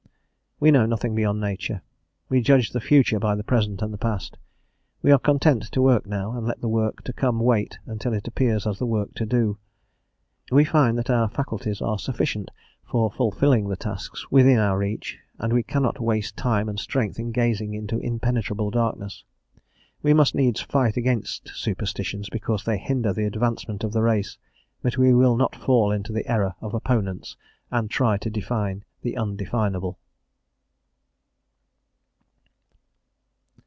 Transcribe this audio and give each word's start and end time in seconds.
We 0.61 0.69
know 0.69 0.85
nothing 0.85 1.15
beyond 1.15 1.41
Nature; 1.41 1.81
we 2.29 2.39
judge 2.43 2.67
of 2.67 2.73
the 2.73 2.81
future 2.81 3.17
by 3.17 3.33
the 3.33 3.43
present 3.43 3.81
and 3.81 3.91
the 3.91 3.97
past; 3.97 4.37
we 5.01 5.09
are 5.11 5.17
content 5.17 5.63
to 5.71 5.81
work 5.81 6.05
now, 6.05 6.37
and 6.37 6.45
let 6.45 6.61
the 6.61 6.67
work 6.69 7.01
to 7.05 7.13
come 7.13 7.39
wait 7.39 7.79
until 7.87 8.13
it 8.13 8.27
appears 8.27 8.67
as 8.67 8.77
the 8.77 8.85
work 8.85 9.15
to 9.15 9.25
do; 9.25 9.57
we 10.51 10.63
find 10.63 10.99
that 10.99 11.09
our 11.09 11.27
faculties 11.27 11.81
are 11.81 11.97
sufficient 11.97 12.51
for 12.83 13.11
fulfilling 13.11 13.69
the 13.69 13.75
tasks 13.75 14.29
within 14.29 14.59
our 14.59 14.77
reach, 14.77 15.17
and 15.39 15.51
we 15.51 15.63
cannot 15.63 15.99
waste 15.99 16.37
time 16.37 16.69
and 16.69 16.79
strength 16.79 17.17
in 17.17 17.31
gazing 17.31 17.73
into 17.73 17.97
impenetrable 17.97 18.69
darkness. 18.69 19.23
We 20.03 20.13
must 20.13 20.35
needs 20.35 20.61
fight 20.61 20.95
against 20.95 21.49
superstitions, 21.55 22.29
because 22.29 22.65
they 22.65 22.77
hinder 22.77 23.13
the 23.13 23.25
advancement 23.25 23.83
of 23.83 23.93
the 23.93 24.03
race, 24.03 24.37
but 24.83 24.95
we 24.95 25.11
will 25.11 25.37
not 25.37 25.55
fall 25.55 25.91
into 25.91 26.13
the 26.13 26.31
error 26.31 26.53
of 26.61 26.75
opponents 26.75 27.35
and 27.71 27.89
try 27.89 28.19
to 28.19 28.29
define 28.29 28.85
the 29.01 29.17
Undefinable. 29.17 29.97